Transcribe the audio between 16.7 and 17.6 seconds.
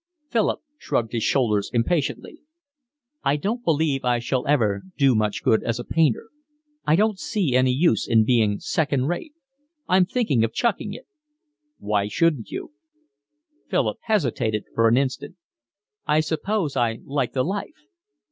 I like the